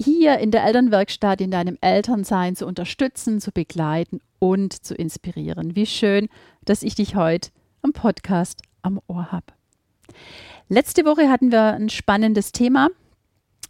hier 0.00 0.38
in 0.38 0.50
der 0.50 0.64
Elternwerkstatt 0.64 1.40
in 1.40 1.50
deinem 1.50 1.78
Elternsein 1.80 2.56
zu 2.56 2.66
unterstützen, 2.66 3.40
zu 3.40 3.52
begleiten 3.52 4.20
und 4.38 4.72
zu 4.72 4.94
inspirieren. 4.94 5.76
Wie 5.76 5.86
schön, 5.86 6.28
dass 6.64 6.82
ich 6.82 6.94
dich 6.94 7.16
heute 7.16 7.50
am 7.82 7.92
Podcast 7.92 8.62
am 8.82 9.00
Ohr 9.06 9.32
habe. 9.32 9.46
Letzte 10.68 11.04
Woche 11.04 11.30
hatten 11.30 11.52
wir 11.52 11.74
ein 11.74 11.88
spannendes 11.88 12.52
Thema. 12.52 12.88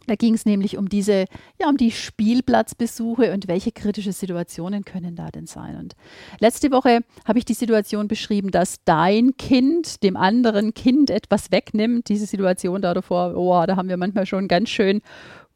Da 0.07 0.15
ging 0.15 0.33
es 0.33 0.45
nämlich 0.45 0.77
um 0.77 0.87
diese, 0.87 1.25
ja, 1.59 1.67
um 1.67 1.75
die 1.75 1.91
Spielplatzbesuche 1.91 3.33
und 3.33 3.49
welche 3.49 3.73
kritische 3.73 4.13
Situationen 4.13 4.85
können 4.85 5.17
da 5.17 5.27
denn 5.29 5.47
sein. 5.47 5.75
Und 5.75 5.95
letzte 6.39 6.71
Woche 6.71 7.01
habe 7.25 7.39
ich 7.39 7.45
die 7.45 7.53
Situation 7.53 8.07
beschrieben, 8.07 8.49
dass 8.49 8.77
dein 8.85 9.35
Kind 9.35 10.03
dem 10.03 10.15
anderen 10.15 10.73
Kind 10.73 11.09
etwas 11.09 11.51
wegnimmt. 11.51 12.07
Diese 12.07 12.25
Situation 12.25 12.81
da 12.81 12.93
davor, 12.93 13.35
oh, 13.35 13.65
da 13.67 13.75
haben 13.75 13.89
wir 13.89 13.97
manchmal 13.97 14.25
schon 14.25 14.47
ganz 14.47 14.69
schön 14.69 15.01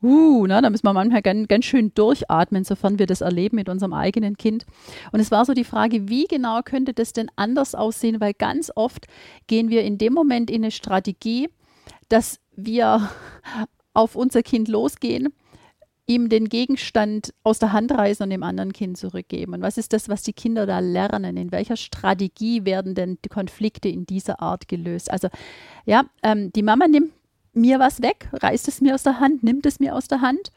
uh, 0.03 0.45
na, 0.47 0.61
da 0.61 0.69
müssen 0.69 0.85
wir 0.85 0.93
manchmal 0.93 1.21
ganz, 1.21 1.47
ganz 1.47 1.65
schön 1.65 1.93
durchatmen, 1.93 2.63
sofern 2.63 2.99
wir 2.99 3.07
das 3.07 3.21
erleben 3.21 3.55
mit 3.55 3.69
unserem 3.69 3.93
eigenen 3.93 4.37
Kind. 4.37 4.65
Und 5.11 5.19
es 5.19 5.31
war 5.31 5.45
so 5.45 5.53
die 5.53 5.63
Frage, 5.63 6.09
wie 6.09 6.25
genau 6.25 6.61
könnte 6.63 6.93
das 6.93 7.13
denn 7.13 7.29
anders 7.35 7.75
aussehen? 7.75 8.19
Weil 8.19 8.33
ganz 8.33 8.71
oft 8.75 9.07
gehen 9.47 9.69
wir 9.69 9.83
in 9.83 9.97
dem 9.97 10.13
Moment 10.13 10.49
in 10.49 10.63
eine 10.63 10.71
Strategie, 10.71 11.49
dass 12.09 12.39
wir 12.55 13.09
auf 13.93 14.15
unser 14.15 14.41
Kind 14.43 14.67
losgehen, 14.67 15.29
ihm 16.07 16.29
den 16.29 16.49
Gegenstand 16.49 17.33
aus 17.43 17.59
der 17.59 17.71
Hand 17.71 17.91
reißen 17.91 18.23
und 18.23 18.31
dem 18.31 18.43
anderen 18.43 18.73
Kind 18.73 18.97
zurückgeben. 18.97 19.53
Und 19.53 19.61
was 19.61 19.77
ist 19.77 19.93
das, 19.93 20.09
was 20.09 20.23
die 20.23 20.33
Kinder 20.33 20.65
da 20.65 20.79
lernen? 20.79 21.37
In 21.37 21.51
welcher 21.51 21.77
Strategie 21.77 22.65
werden 22.65 22.95
denn 22.95 23.17
die 23.23 23.29
Konflikte 23.29 23.87
in 23.87 24.05
dieser 24.05 24.41
Art 24.41 24.67
gelöst? 24.67 25.11
Also 25.11 25.29
ja, 25.85 26.05
ähm, 26.23 26.51
die 26.53 26.63
Mama 26.63 26.87
nimmt 26.87 27.11
mir 27.53 27.79
was 27.79 28.01
weg, 28.01 28.29
reißt 28.33 28.67
es 28.67 28.81
mir 28.81 28.95
aus 28.95 29.03
der 29.03 29.19
Hand, 29.19 29.43
nimmt 29.43 29.65
es 29.65 29.79
mir 29.79 29.95
aus 29.95 30.07
der 30.07 30.21
Hand. 30.21 30.51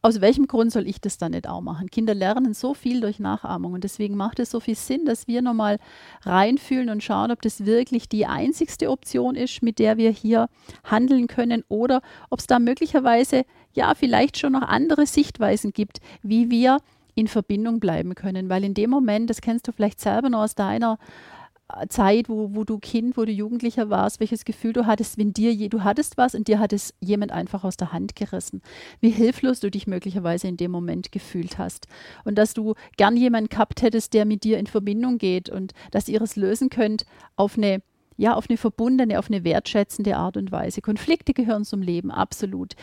Aus 0.00 0.20
welchem 0.20 0.46
Grund 0.46 0.70
soll 0.70 0.86
ich 0.86 1.00
das 1.00 1.18
dann 1.18 1.32
nicht 1.32 1.48
auch 1.48 1.60
machen? 1.60 1.90
Kinder 1.90 2.14
lernen 2.14 2.54
so 2.54 2.72
viel 2.72 3.00
durch 3.00 3.18
Nachahmung 3.18 3.72
und 3.72 3.82
deswegen 3.82 4.16
macht 4.16 4.38
es 4.38 4.50
so 4.50 4.60
viel 4.60 4.76
Sinn, 4.76 5.04
dass 5.06 5.26
wir 5.26 5.42
nochmal 5.42 5.80
reinfühlen 6.22 6.88
und 6.88 7.02
schauen, 7.02 7.32
ob 7.32 7.42
das 7.42 7.66
wirklich 7.66 8.08
die 8.08 8.24
einzigste 8.24 8.90
Option 8.90 9.34
ist, 9.34 9.60
mit 9.60 9.80
der 9.80 9.96
wir 9.96 10.10
hier 10.10 10.48
handeln 10.84 11.26
können 11.26 11.64
oder 11.68 12.00
ob 12.30 12.38
es 12.38 12.46
da 12.46 12.60
möglicherweise 12.60 13.44
ja 13.72 13.92
vielleicht 13.96 14.38
schon 14.38 14.52
noch 14.52 14.62
andere 14.62 15.04
Sichtweisen 15.04 15.72
gibt, 15.72 15.98
wie 16.22 16.48
wir 16.48 16.78
in 17.16 17.26
Verbindung 17.26 17.80
bleiben 17.80 18.14
können, 18.14 18.48
weil 18.48 18.62
in 18.62 18.74
dem 18.74 18.90
Moment, 18.90 19.28
das 19.28 19.40
kennst 19.40 19.66
du 19.66 19.72
vielleicht 19.72 20.00
selber 20.00 20.28
noch 20.28 20.42
aus 20.42 20.54
deiner 20.54 20.98
Zeit, 21.88 22.28
wo, 22.28 22.54
wo 22.54 22.64
du 22.64 22.78
Kind, 22.78 23.16
wo 23.16 23.24
du 23.24 23.32
Jugendlicher 23.32 23.90
warst, 23.90 24.20
welches 24.20 24.44
Gefühl 24.44 24.72
du 24.72 24.86
hattest, 24.86 25.18
wenn 25.18 25.32
dir 25.32 25.52
je, 25.52 25.68
du 25.68 25.84
hattest 25.84 26.16
was 26.16 26.34
und 26.34 26.48
dir 26.48 26.58
hat 26.58 26.72
es 26.72 26.94
jemand 27.00 27.32
einfach 27.32 27.62
aus 27.64 27.76
der 27.76 27.92
Hand 27.92 28.16
gerissen. 28.16 28.62
Wie 29.00 29.10
hilflos 29.10 29.60
du 29.60 29.70
dich 29.70 29.86
möglicherweise 29.86 30.48
in 30.48 30.56
dem 30.56 30.70
Moment 30.70 31.12
gefühlt 31.12 31.58
hast. 31.58 31.86
Und 32.24 32.36
dass 32.36 32.54
du 32.54 32.74
gern 32.96 33.16
jemanden 33.16 33.50
gehabt 33.50 33.82
hättest, 33.82 34.14
der 34.14 34.24
mit 34.24 34.44
dir 34.44 34.58
in 34.58 34.66
Verbindung 34.66 35.18
geht 35.18 35.50
und 35.50 35.72
dass 35.90 36.08
ihr 36.08 36.22
es 36.22 36.36
lösen 36.36 36.70
könnt 36.70 37.04
auf 37.36 37.56
eine 37.56 37.82
ja, 38.20 38.34
auf 38.34 38.46
eine 38.48 38.56
verbundene, 38.58 39.16
auf 39.20 39.30
eine 39.30 39.44
wertschätzende 39.44 40.16
Art 40.16 40.36
und 40.36 40.50
Weise. 40.50 40.80
Konflikte 40.80 41.32
gehören 41.32 41.64
zum 41.64 41.82
Leben, 41.82 42.10
absolut. 42.10 42.74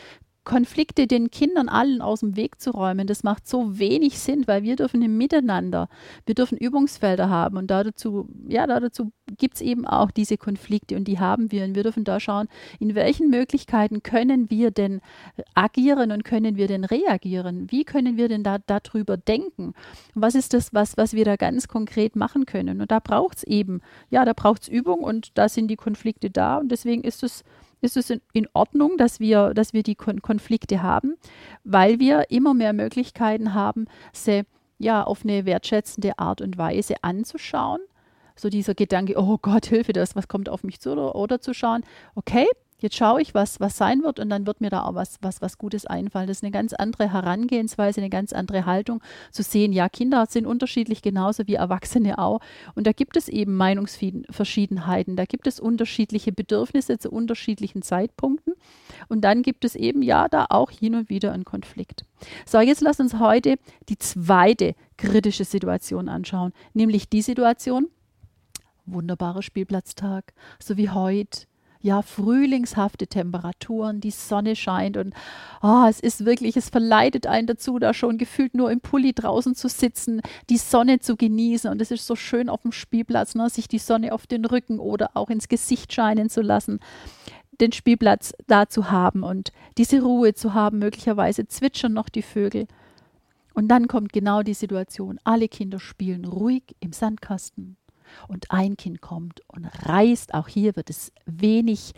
Konflikte 0.46 1.08
den 1.08 1.32
Kindern 1.32 1.68
allen 1.68 2.02
aus 2.02 2.22
dem 2.22 2.36
Weg 2.36 2.62
zu 2.62 2.72
räumen, 2.72 3.08
das 3.08 3.24
macht 3.24 3.48
so 3.48 3.80
wenig 3.80 4.20
Sinn, 4.20 4.48
weil 4.48 4.64
wir 4.64 4.76
dürfen 4.76 5.02
im 5.02 5.18
Miteinander, 5.18 5.90
wir 6.26 6.36
dürfen 6.36 6.58
Übungsfelder 6.58 7.30
haben 7.30 7.58
und 7.58 7.72
dazu, 7.72 8.30
ja, 8.48 8.68
dazu 8.68 9.12
gibt 9.38 9.56
es 9.56 9.62
eben 9.62 9.88
auch 9.88 10.12
diese 10.12 10.38
Konflikte 10.38 10.96
und 10.96 11.08
die 11.08 11.20
haben 11.20 11.52
wir 11.52 11.66
und 11.66 11.76
wir 11.76 11.84
dürfen 11.84 12.04
da 12.04 12.20
schauen, 12.20 12.48
in 12.80 12.94
welchen 12.96 13.30
Möglichkeiten 13.30 14.04
können 14.04 14.50
wir 14.50 14.72
denn 14.72 15.02
agieren 15.56 16.12
und 16.12 16.24
können 16.24 16.56
wir 16.56 16.68
denn 16.68 16.86
reagieren? 16.86 17.72
Wie 17.72 17.84
können 17.84 18.16
wir 18.16 18.30
denn 18.30 18.44
da 18.44 18.60
darüber 18.60 19.18
denken? 19.18 19.74
Was 20.14 20.36
ist 20.36 20.54
das, 20.54 20.74
was, 20.74 20.96
was 20.96 21.14
wir 21.14 21.26
da 21.26 21.36
ganz 21.36 21.68
konkret 21.68 22.16
machen 22.16 22.46
können? 22.46 22.82
Und 22.82 22.92
da 22.92 23.00
braucht 23.00 23.38
es 23.38 23.44
eben, 23.44 23.82
ja, 24.12 24.26
da 24.26 24.34
braucht 24.34 24.64
es 24.64 24.68
Übung 24.68 25.00
und 25.00 25.38
da 25.38 25.50
sind 25.50 25.70
die 25.70 25.76
Konflikte 25.76 26.30
da 26.30 26.58
und 26.58 26.70
deswegen 26.70 27.04
ist 27.04 27.24
es 27.24 27.44
ist 27.86 27.98
es 27.98 28.10
in 28.34 28.48
Ordnung, 28.54 28.98
dass 28.98 29.20
wir, 29.20 29.54
dass 29.54 29.74
wir 29.74 29.84
die 29.84 29.96
Kon 29.96 30.22
Konflikte 30.22 30.82
haben, 30.82 31.16
weil 31.64 32.00
wir 32.00 32.32
immer 32.32 32.54
mehr 32.54 32.74
Möglichkeiten 32.74 33.54
haben, 33.54 33.86
sie 34.12 34.44
ja 34.78 35.04
auf 35.04 35.24
eine 35.24 35.46
wertschätzende 35.46 36.20
Art 36.20 36.42
und 36.42 36.58
Weise 36.58 36.96
anzuschauen. 37.02 37.80
So 38.36 38.50
dieser 38.50 38.76
Gedanke, 38.76 39.16
oh 39.18 39.38
Gott, 39.42 39.68
Hilfe, 39.68 39.94
das, 39.94 40.16
was 40.16 40.28
kommt 40.28 40.50
auf 40.50 40.64
mich 40.64 40.82
zu, 40.82 40.92
oder, 40.92 41.16
oder 41.16 41.40
zu 41.40 41.54
schauen, 41.54 41.84
okay, 42.16 42.48
jetzt 42.86 42.96
schaue 42.96 43.22
ich, 43.22 43.34
was, 43.34 43.60
was 43.60 43.78
sein 43.78 44.04
wird 44.04 44.20
und 44.20 44.30
dann 44.30 44.48
wird 44.48 44.62
mir 44.62 44.70
da 44.70 44.84
auch 44.84 44.94
was, 44.94 45.18
was, 45.22 45.42
was 45.42 45.58
Gutes 45.58 45.86
einfallen. 45.86 46.28
Das 46.28 46.38
ist 46.38 46.44
eine 46.44 46.52
ganz 46.52 46.74
andere 46.74 47.12
Herangehensweise, 47.12 48.00
eine 48.00 48.10
ganz 48.10 48.32
andere 48.32 48.66
Haltung 48.66 49.02
zu 49.32 49.44
sehen. 49.44 49.74
Ja, 49.74 49.90
Kinder 49.90 50.26
sind 50.30 50.46
unterschiedlich 50.46 51.02
genauso 51.02 51.48
wie 51.48 51.56
Erwachsene 51.56 52.20
auch. 52.20 52.40
Und 52.76 52.88
da 52.88 52.92
gibt 52.92 53.18
es 53.18 53.28
eben 53.28 53.56
Meinungsverschiedenheiten, 53.56 55.16
da 55.16 55.26
gibt 55.26 55.48
es 55.48 55.60
unterschiedliche 55.60 56.32
Bedürfnisse 56.32 56.98
zu 57.00 57.10
unterschiedlichen 57.10 57.82
Zeitpunkten. 57.82 58.54
Und 59.10 59.22
dann 59.22 59.42
gibt 59.42 59.66
es 59.66 59.76
eben 59.76 60.02
ja 60.02 60.28
da 60.30 60.46
auch 60.50 60.72
hin 60.72 60.96
und 60.96 61.10
wieder 61.10 61.34
einen 61.34 61.46
Konflikt. 61.46 62.06
So, 62.46 62.60
jetzt 62.60 62.82
lass 62.82 63.00
uns 63.00 63.20
heute 63.20 63.56
die 63.90 63.98
zweite 63.98 64.76
kritische 64.98 65.44
Situation 65.44 66.08
anschauen, 66.08 66.54
nämlich 66.74 67.10
die 67.10 67.22
Situation, 67.22 67.88
wunderbarer 68.86 69.42
Spielplatztag, 69.42 70.34
so 70.60 70.78
wie 70.78 70.90
heute, 70.90 71.48
ja, 71.86 72.02
frühlingshafte 72.02 73.06
Temperaturen, 73.06 74.02
die 74.02 74.10
Sonne 74.10 74.56
scheint 74.56 74.98
und 74.98 75.14
oh, 75.62 75.86
es 75.88 76.00
ist 76.00 76.26
wirklich, 76.26 76.58
es 76.58 76.70
verleitet 76.70 77.28
einen 77.28 77.46
dazu, 77.46 77.78
da 77.78 77.94
schon 77.94 78.18
gefühlt 78.18 78.56
nur 78.56 78.72
im 78.72 78.82
Pulli 78.82 79.14
draußen 79.14 79.54
zu 79.54 79.70
sitzen, 79.70 80.22
die 80.50 80.58
Sonne 80.58 81.00
zu 81.00 81.16
genießen. 81.16 81.70
Und 81.70 81.80
es 81.84 81.92
ist 81.92 82.08
so 82.08 82.16
schön 82.16 82.50
auf 82.50 82.64
dem 82.64 82.72
Spielplatz, 82.72 83.36
ne, 83.36 83.52
sich 83.52 83.68
die 83.68 83.78
Sonne 83.78 84.14
auf 84.14 84.26
den 84.26 84.46
Rücken 84.46 84.80
oder 84.80 85.12
auch 85.14 85.30
ins 85.30 85.48
Gesicht 85.48 85.94
scheinen 85.94 86.30
zu 86.30 86.42
lassen 86.42 86.80
den 87.62 87.72
Spielplatz 87.72 88.34
da 88.48 88.68
zu 88.68 88.92
haben 88.92 89.24
und 89.24 89.54
diese 89.78 90.02
Ruhe 90.02 90.34
zu 90.34 90.54
haben, 90.54 90.80
möglicherweise 90.80 91.48
zwitschern 91.48 91.94
noch 91.94 92.10
die 92.10 92.22
Vögel. 92.22 92.68
Und 93.54 93.70
dann 93.70 93.88
kommt 93.88 94.12
genau 94.12 94.42
die 94.42 94.54
Situation, 94.54 95.22
alle 95.24 95.48
Kinder 95.48 95.80
spielen 95.80 96.26
ruhig 96.26 96.64
im 96.82 96.92
Sandkasten 96.92 97.78
und 98.28 98.52
ein 98.52 98.78
Kind 98.78 99.02
kommt 99.02 99.42
und 99.48 99.66
reißt, 99.66 100.34
auch 100.34 100.48
hier 100.48 100.76
wird 100.76 100.90
es 100.90 101.12
wenig 101.26 101.94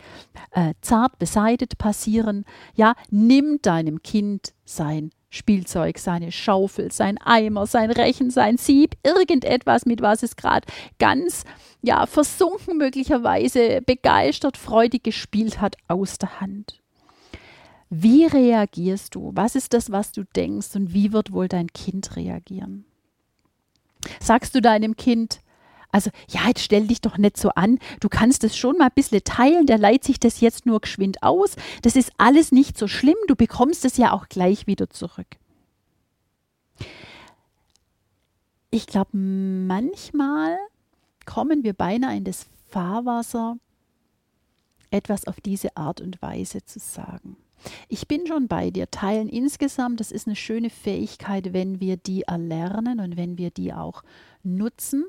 äh, 0.52 0.74
zart 0.80 1.18
beseitet 1.18 1.78
passieren, 1.78 2.44
ja, 2.74 2.94
nimm 3.10 3.60
deinem 3.62 4.02
Kind 4.02 4.52
sein 4.64 5.10
Spielzeug, 5.30 5.98
seine 5.98 6.32
Schaufel, 6.32 6.90
sein 6.90 7.18
Eimer, 7.18 7.66
sein 7.66 7.90
Rechen, 7.90 8.30
sein 8.30 8.56
Sieb, 8.56 8.96
irgendetwas, 9.02 9.84
mit 9.84 10.00
was 10.00 10.22
es 10.22 10.36
gerade 10.36 10.66
ganz, 10.98 11.44
ja, 11.82 12.06
versunken 12.06 12.78
möglicherweise, 12.78 13.82
begeistert, 13.82 14.56
freudig 14.56 15.04
gespielt 15.04 15.60
hat, 15.60 15.76
aus 15.86 16.16
der 16.18 16.40
Hand. 16.40 16.80
Wie 17.90 18.24
reagierst 18.26 19.14
du? 19.14 19.32
Was 19.34 19.54
ist 19.54 19.72
das, 19.72 19.90
was 19.90 20.12
du 20.12 20.24
denkst 20.24 20.74
und 20.76 20.92
wie 20.92 21.12
wird 21.12 21.32
wohl 21.32 21.48
dein 21.48 21.68
Kind 21.68 22.16
reagieren? 22.16 22.84
Sagst 24.20 24.54
du 24.54 24.60
deinem 24.60 24.96
Kind, 24.96 25.40
also, 25.90 26.10
ja, 26.28 26.48
jetzt 26.48 26.62
stell 26.62 26.86
dich 26.86 27.00
doch 27.00 27.16
nicht 27.16 27.36
so 27.36 27.50
an. 27.50 27.78
Du 28.00 28.08
kannst 28.08 28.44
es 28.44 28.56
schon 28.56 28.76
mal 28.76 28.86
ein 28.86 28.94
bisschen 28.94 29.24
teilen. 29.24 29.66
Der 29.66 29.78
leiht 29.78 30.04
sich 30.04 30.20
das 30.20 30.40
jetzt 30.40 30.66
nur 30.66 30.80
geschwind 30.80 31.22
aus. 31.22 31.56
Das 31.82 31.96
ist 31.96 32.12
alles 32.18 32.52
nicht 32.52 32.76
so 32.76 32.88
schlimm. 32.88 33.16
Du 33.26 33.36
bekommst 33.36 33.84
es 33.84 33.96
ja 33.96 34.12
auch 34.12 34.28
gleich 34.28 34.66
wieder 34.66 34.90
zurück. 34.90 35.26
Ich 38.70 38.86
glaube, 38.86 39.16
manchmal 39.16 40.58
kommen 41.24 41.64
wir 41.64 41.72
beinahe 41.72 42.18
in 42.18 42.24
das 42.24 42.46
Fahrwasser, 42.68 43.56
etwas 44.90 45.26
auf 45.26 45.40
diese 45.40 45.74
Art 45.76 46.02
und 46.02 46.20
Weise 46.20 46.62
zu 46.64 46.78
sagen. 46.78 47.36
Ich 47.88 48.06
bin 48.06 48.26
schon 48.26 48.46
bei 48.46 48.70
dir. 48.70 48.90
Teilen 48.90 49.28
insgesamt, 49.28 50.00
das 50.00 50.12
ist 50.12 50.26
eine 50.26 50.36
schöne 50.36 50.70
Fähigkeit, 50.70 51.52
wenn 51.52 51.80
wir 51.80 51.96
die 51.96 52.22
erlernen 52.22 53.00
und 53.00 53.16
wenn 53.16 53.38
wir 53.38 53.50
die 53.50 53.72
auch 53.72 54.02
nutzen. 54.42 55.06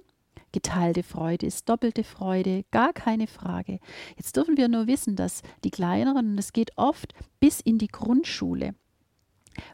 Geteilte 0.51 1.03
Freude 1.03 1.45
ist 1.45 1.69
doppelte 1.69 2.03
Freude, 2.03 2.65
gar 2.71 2.91
keine 2.93 3.27
Frage. 3.27 3.79
Jetzt 4.17 4.35
dürfen 4.35 4.57
wir 4.57 4.67
nur 4.67 4.87
wissen, 4.87 5.15
dass 5.15 5.43
die 5.63 5.71
kleineren, 5.71 6.31
und 6.31 6.37
es 6.37 6.53
geht 6.53 6.71
oft 6.75 7.13
bis 7.39 7.59
in 7.59 7.77
die 7.77 7.87
Grundschule, 7.87 8.73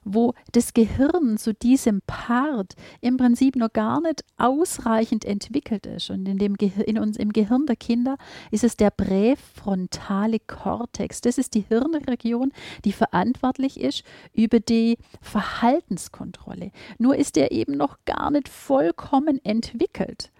wo 0.03 0.33
das 0.51 0.73
Gehirn 0.73 1.37
zu 1.37 1.53
diesem 1.53 2.01
Part 2.07 2.73
im 3.01 3.17
Prinzip 3.17 3.55
noch 3.55 3.71
gar 3.71 4.01
nicht 4.01 4.23
ausreichend 4.37 5.25
entwickelt 5.25 5.85
ist. 5.85 6.09
Und 6.09 6.27
in 6.27 6.37
dem 6.37 6.55
Gehir 6.55 6.87
in 6.87 6.99
uns, 6.99 7.17
im 7.17 7.31
Gehirn 7.31 7.65
der 7.67 7.75
Kinder 7.75 8.17
ist 8.51 8.63
es 8.63 8.75
der 8.75 8.89
präfrontale 8.89 10.39
Kortex. 10.39 11.21
Das 11.21 11.37
ist 11.37 11.53
die 11.53 11.65
Hirnregion, 11.67 12.51
die 12.83 12.91
verantwortlich 12.91 13.79
ist 13.79 14.03
über 14.33 14.59
die 14.59 14.97
Verhaltenskontrolle. 15.21 16.71
Nur 16.97 17.15
ist 17.15 17.37
er 17.37 17.51
eben 17.51 17.77
noch 17.77 17.97
gar 18.05 18.31
nicht 18.31 18.49
vollkommen 18.49 19.39
entwickelt. 19.45 20.31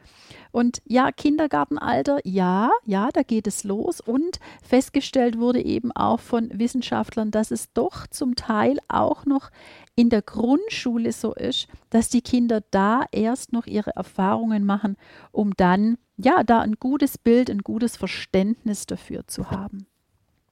Und 0.56 0.82
ja, 0.86 1.12
Kindergartenalter, 1.12 2.20
ja, 2.24 2.72
ja, 2.86 3.10
da 3.12 3.24
geht 3.24 3.46
es 3.46 3.66
los. 3.66 4.00
Und 4.00 4.40
festgestellt 4.64 5.38
wurde 5.38 5.62
eben 5.62 5.92
auch 5.92 6.22
von 6.22 6.50
Wissenschaftlern, 6.50 7.30
dass 7.30 7.52
es 7.52 7.74
doch 7.74 8.08
zum 8.08 8.38
Teil 8.38 8.78
auch 8.88 9.26
noch 9.26 9.52
in 9.98 10.10
der 10.10 10.22
Grundschule 10.22 11.12
so 11.12 11.34
ist, 11.34 11.68
dass 11.90 12.08
die 12.08 12.22
Kinder 12.22 12.64
da 12.72 13.04
erst 13.12 13.52
noch 13.52 13.66
ihre 13.66 13.98
Erfahrungen 13.98 14.64
machen, 14.64 14.96
um 15.34 15.54
dann, 15.58 15.98
ja, 16.16 16.42
da 16.46 16.62
ein 16.62 16.76
gutes 16.80 17.18
Bild, 17.18 17.50
ein 17.50 17.60
gutes 17.62 17.98
Verständnis 17.98 18.86
dafür 18.86 19.28
zu 19.28 19.52
haben. 19.52 19.88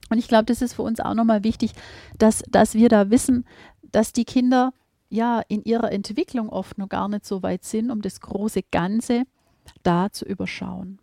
Und 0.10 0.18
ich 0.18 0.28
glaube, 0.28 0.44
das 0.44 0.62
ist 0.62 0.74
für 0.74 0.82
uns 0.82 1.00
auch 1.00 1.14
nochmal 1.14 1.46
wichtig, 1.46 1.72
dass, 2.20 2.44
dass 2.50 2.74
wir 2.74 2.90
da 2.90 3.10
wissen, 3.10 3.46
dass 3.94 4.12
die 4.12 4.26
Kinder 4.26 4.74
ja 5.08 5.42
in 5.48 5.64
ihrer 5.64 5.94
Entwicklung 5.94 6.50
oft 6.50 6.78
noch 6.78 6.90
gar 6.90 7.08
nicht 7.08 7.26
so 7.26 7.42
weit 7.42 7.64
sind, 7.64 7.90
um 7.90 8.02
das 8.02 8.20
große 8.20 8.64
Ganze 8.70 9.24
da 9.84 10.12
zu 10.12 10.26
überschauen. 10.26 11.00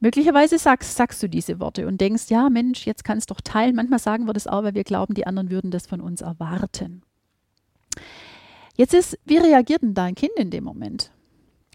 Möglicherweise 0.00 0.58
sagst, 0.58 0.96
sagst 0.96 1.22
du 1.22 1.28
diese 1.28 1.60
Worte 1.60 1.86
und 1.86 2.00
denkst, 2.00 2.24
ja 2.28 2.50
Mensch, 2.50 2.86
jetzt 2.86 3.04
kannst 3.04 3.30
du 3.30 3.34
doch 3.34 3.40
teilen. 3.40 3.76
Manchmal 3.76 4.00
sagen 4.00 4.26
wir 4.26 4.32
das 4.32 4.48
auch, 4.48 4.64
weil 4.64 4.74
wir 4.74 4.82
glauben, 4.82 5.14
die 5.14 5.28
anderen 5.28 5.50
würden 5.50 5.70
das 5.70 5.86
von 5.86 6.00
uns 6.00 6.22
erwarten. 6.22 7.02
Jetzt 8.76 8.94
ist, 8.94 9.18
wie 9.24 9.36
reagiert 9.36 9.82
denn 9.82 9.94
dein 9.94 10.16
Kind 10.16 10.32
in 10.36 10.50
dem 10.50 10.64
Moment? 10.64 11.12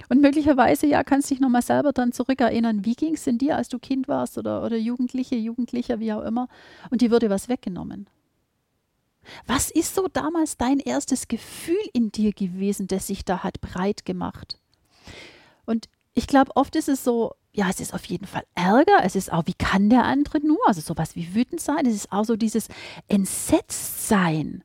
Und 0.09 0.21
möglicherweise, 0.21 0.87
ja, 0.87 1.03
kannst 1.03 1.29
du 1.29 1.35
dich 1.35 1.41
nochmal 1.41 1.61
selber 1.61 1.93
dann 1.93 2.11
zurückerinnern, 2.11 2.85
wie 2.85 2.95
ging 2.95 3.13
es 3.13 3.23
denn 3.23 3.37
dir, 3.37 3.55
als 3.55 3.69
du 3.69 3.79
Kind 3.79 4.07
warst 4.07 4.37
oder, 4.37 4.63
oder 4.63 4.77
Jugendliche, 4.77 5.35
Jugendlicher, 5.35 5.99
wie 5.99 6.13
auch 6.13 6.23
immer, 6.23 6.49
und 6.91 7.01
dir 7.01 7.11
würde 7.11 7.29
was 7.29 7.49
weggenommen. 7.49 8.07
Was 9.45 9.71
ist 9.71 9.95
so 9.95 10.07
damals 10.07 10.57
dein 10.57 10.79
erstes 10.79 11.27
Gefühl 11.27 11.75
in 11.93 12.11
dir 12.11 12.33
gewesen, 12.33 12.87
das 12.87 13.07
sich 13.07 13.25
da 13.25 13.43
hat 13.43 13.61
breit 13.61 14.05
gemacht? 14.05 14.59
Und 15.65 15.89
ich 16.13 16.27
glaube, 16.27 16.55
oft 16.55 16.75
ist 16.75 16.89
es 16.89 17.03
so, 17.03 17.33
ja, 17.53 17.69
es 17.69 17.79
ist 17.79 17.93
auf 17.93 18.05
jeden 18.05 18.25
Fall 18.25 18.43
Ärger, 18.55 19.03
es 19.03 19.15
ist 19.15 19.31
auch, 19.31 19.45
wie 19.45 19.53
kann 19.53 19.89
der 19.89 20.05
andere 20.05 20.39
nur, 20.39 20.59
also 20.65 20.81
sowas 20.81 21.15
wie 21.15 21.35
wütend 21.35 21.61
sein, 21.61 21.85
es 21.85 21.95
ist 21.95 22.11
auch 22.11 22.25
so 22.25 22.35
dieses 22.35 22.69
Entsetztsein, 23.07 24.63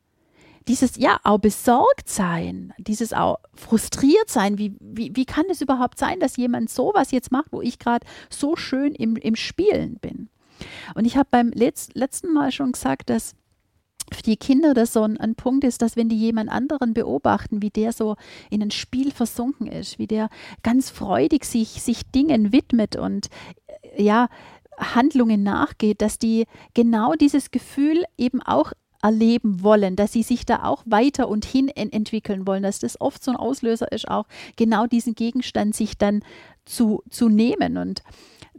dieses, 0.68 0.96
ja, 0.96 1.18
auch 1.24 1.38
besorgt 1.38 2.08
sein, 2.08 2.72
dieses 2.78 3.12
auch 3.12 3.38
frustriert 3.54 4.28
sein, 4.28 4.58
wie, 4.58 4.76
wie, 4.80 5.14
wie 5.14 5.24
kann 5.24 5.46
es 5.50 5.60
überhaupt 5.60 5.98
sein, 5.98 6.20
dass 6.20 6.36
jemand 6.36 6.70
sowas 6.70 7.10
jetzt 7.10 7.32
macht, 7.32 7.52
wo 7.52 7.60
ich 7.60 7.78
gerade 7.78 8.06
so 8.30 8.56
schön 8.56 8.94
im, 8.94 9.16
im 9.16 9.36
Spielen 9.36 9.96
bin? 9.96 10.28
Und 10.94 11.04
ich 11.04 11.16
habe 11.16 11.28
beim 11.30 11.50
Letz-, 11.50 11.90
letzten 11.94 12.32
Mal 12.32 12.52
schon 12.52 12.72
gesagt, 12.72 13.10
dass 13.10 13.34
für 14.12 14.22
die 14.22 14.36
Kinder 14.36 14.74
das 14.74 14.92
so 14.92 15.02
ein, 15.02 15.18
ein, 15.18 15.34
Punkt 15.34 15.64
ist, 15.64 15.82
dass 15.82 15.96
wenn 15.96 16.08
die 16.08 16.18
jemand 16.18 16.50
anderen 16.50 16.94
beobachten, 16.94 17.62
wie 17.62 17.70
der 17.70 17.92
so 17.92 18.16
in 18.50 18.62
ein 18.62 18.70
Spiel 18.70 19.10
versunken 19.10 19.66
ist, 19.66 19.98
wie 19.98 20.06
der 20.06 20.28
ganz 20.62 20.90
freudig 20.90 21.44
sich, 21.44 21.82
sich 21.82 22.02
Dingen 22.10 22.52
widmet 22.52 22.96
und 22.96 23.28
äh, 23.96 24.02
ja, 24.02 24.28
Handlungen 24.78 25.42
nachgeht, 25.42 26.02
dass 26.02 26.18
die 26.18 26.46
genau 26.74 27.14
dieses 27.14 27.50
Gefühl 27.50 28.04
eben 28.16 28.42
auch 28.42 28.72
erleben 29.02 29.62
wollen, 29.62 29.96
dass 29.96 30.12
sie 30.12 30.22
sich 30.22 30.46
da 30.46 30.62
auch 30.62 30.82
weiter 30.86 31.28
und 31.28 31.44
hin 31.44 31.68
entwickeln 31.68 32.46
wollen, 32.46 32.62
dass 32.62 32.78
das 32.78 33.00
oft 33.00 33.22
so 33.22 33.32
ein 33.32 33.36
Auslöser 33.36 33.90
ist, 33.90 34.08
auch 34.08 34.26
genau 34.56 34.86
diesen 34.86 35.14
Gegenstand 35.14 35.74
sich 35.74 35.98
dann 35.98 36.22
zu, 36.64 37.02
zu 37.10 37.28
nehmen. 37.28 37.76
Und 37.76 38.02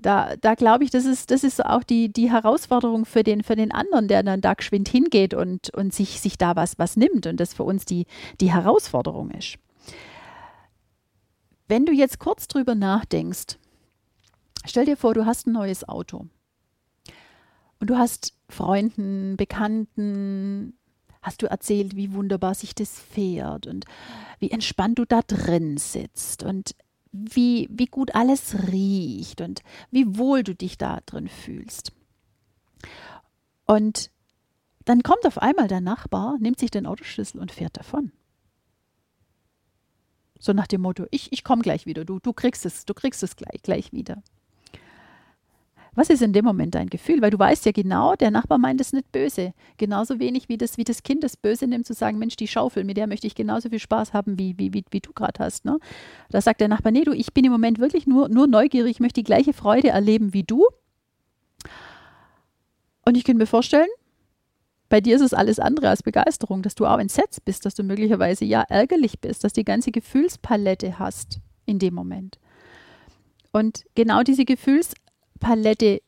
da, 0.03 0.35
da 0.35 0.53
glaube 0.55 0.83
ich, 0.83 0.91
das 0.91 1.05
ist, 1.05 1.31
das 1.31 1.43
ist 1.43 1.65
auch 1.65 1.83
die, 1.83 2.11
die 2.11 2.31
Herausforderung 2.31 3.05
für 3.05 3.23
den, 3.23 3.41
für 3.43 3.55
den 3.55 3.71
anderen, 3.71 4.07
der 4.07 4.21
dann 4.21 4.41
da 4.41 4.53
geschwind 4.53 4.87
hingeht 4.89 5.33
und, 5.33 5.73
und 5.73 5.93
sich, 5.93 6.19
sich 6.19 6.37
da 6.37 6.55
was, 6.55 6.77
was 6.77 6.95
nimmt 6.95 7.25
und 7.25 7.39
das 7.39 7.53
für 7.53 7.63
uns 7.63 7.85
die, 7.85 8.05
die 8.39 8.51
Herausforderung 8.51 9.31
ist. 9.31 9.57
Wenn 11.67 11.85
du 11.85 11.93
jetzt 11.93 12.19
kurz 12.19 12.47
drüber 12.47 12.75
nachdenkst, 12.75 13.57
stell 14.65 14.85
dir 14.85 14.97
vor, 14.97 15.13
du 15.13 15.25
hast 15.25 15.47
ein 15.47 15.53
neues 15.53 15.87
Auto. 15.87 16.27
Und 17.79 17.89
du 17.89 17.97
hast 17.97 18.33
Freunden, 18.49 19.37
Bekannten, 19.37 20.77
hast 21.21 21.41
du 21.41 21.47
erzählt, 21.47 21.95
wie 21.95 22.13
wunderbar 22.13 22.53
sich 22.53 22.75
das 22.75 22.99
fährt 22.99 23.65
und 23.65 23.85
wie 24.39 24.51
entspannt 24.51 24.99
du 24.99 25.05
da 25.05 25.21
drin 25.21 25.77
sitzt. 25.77 26.43
Und 26.43 26.75
wie, 27.13 27.69
wie 27.71 27.85
gut 27.85 28.15
alles 28.15 28.55
riecht 28.71 29.39
und 29.39 29.61
wie 29.91 30.17
wohl 30.17 30.43
du 30.43 30.55
dich 30.55 30.77
da 30.77 30.99
drin 31.05 31.29
fühlst. 31.29 31.93
Und 33.65 34.11
dann 34.83 35.03
kommt 35.03 35.25
auf 35.25 35.37
einmal 35.37 35.67
der 35.67 35.79
Nachbar, 35.79 36.37
nimmt 36.39 36.59
sich 36.59 36.71
den 36.71 36.85
Autoschlüssel 36.85 37.39
und 37.39 37.51
fährt 37.51 37.77
davon. 37.77 38.11
So 40.39 40.51
nach 40.51 40.67
dem 40.67 40.81
Motto, 40.81 41.05
ich, 41.11 41.31
ich 41.31 41.43
komme 41.45 41.61
gleich 41.61 41.85
wieder, 41.85 42.03
du, 42.03 42.19
du 42.19 42.33
kriegst 42.33 42.65
es, 42.65 42.83
du 42.83 42.93
kriegst 42.93 43.23
es 43.23 43.37
gleich, 43.37 43.61
gleich 43.61 43.93
wieder. 43.93 44.21
Was 45.95 46.09
ist 46.09 46.21
in 46.23 46.33
dem 46.33 46.43
Moment 46.43 46.73
dein 46.73 46.89
Gefühl? 46.89 47.21
Weil 47.21 47.29
du 47.29 47.37
weißt 47.37 47.65
ja 47.65 47.71
genau, 47.71 48.15
der 48.15 48.31
Nachbar 48.31 48.57
meint 48.57 48.81
es 48.81 48.93
nicht 48.93 49.11
böse. 49.11 49.53
Genauso 49.77 50.19
wenig 50.19 50.49
wie 50.49 50.57
das, 50.57 50.77
wie 50.77 50.83
das 50.83 51.03
Kind 51.03 51.23
das 51.23 51.37
Böse 51.37 51.67
nimmt, 51.67 51.85
zu 51.85 51.93
sagen, 51.93 52.17
Mensch, 52.17 52.35
die 52.35 52.47
Schaufel, 52.47 52.83
mit 52.83 52.97
der 52.97 53.07
möchte 53.07 53.27
ich 53.27 53.35
genauso 53.35 53.69
viel 53.69 53.79
Spaß 53.79 54.13
haben, 54.13 54.39
wie, 54.39 54.57
wie, 54.57 54.73
wie, 54.73 54.83
wie 54.89 55.01
du 55.01 55.13
gerade 55.13 55.43
hast. 55.43 55.65
Ne? 55.65 55.77
Da 56.29 56.41
sagt 56.41 56.61
der 56.61 56.67
Nachbar, 56.67 56.91
nee, 56.91 57.03
du, 57.03 57.13
ich 57.13 57.33
bin 57.33 57.45
im 57.45 57.51
Moment 57.51 57.79
wirklich 57.79 58.07
nur, 58.07 58.27
nur 58.29 58.47
neugierig, 58.47 58.91
ich 58.91 58.99
möchte 58.99 59.21
die 59.21 59.25
gleiche 59.25 59.53
Freude 59.53 59.89
erleben 59.89 60.33
wie 60.33 60.43
du. 60.43 60.65
Und 63.05 63.15
ich 63.15 63.23
kann 63.23 63.37
mir 63.37 63.45
vorstellen, 63.45 63.89
bei 64.89 65.01
dir 65.01 65.15
ist 65.15 65.21
es 65.21 65.33
alles 65.33 65.59
andere 65.59 65.89
als 65.89 66.03
Begeisterung, 66.03 66.61
dass 66.61 66.75
du 66.75 66.85
auch 66.85 66.99
entsetzt 66.99 67.45
bist, 67.45 67.65
dass 67.65 67.75
du 67.75 67.83
möglicherweise 67.83 68.45
ja 68.45 68.61
ärgerlich 68.61 69.19
bist, 69.19 69.43
dass 69.43 69.53
die 69.53 69.63
ganze 69.63 69.91
Gefühlspalette 69.91 70.99
hast 70.99 71.39
in 71.65 71.79
dem 71.79 71.93
Moment. 71.93 72.39
Und 73.51 73.85
genau 73.95 74.23
diese 74.23 74.45
Gefühls 74.45 74.93
Palette, 75.43 76.01